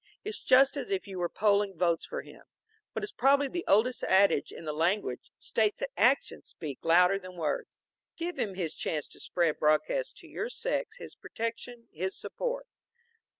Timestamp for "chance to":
8.73-9.19